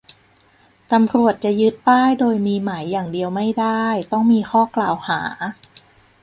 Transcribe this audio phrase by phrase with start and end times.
[0.91, 5.21] ตำรวจจะยึดป้าย โดยมีหมายอย่างเดียวไม่ได้ ต้องมีข้อกล่าวหา